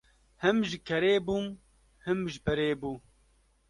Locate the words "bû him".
1.25-2.19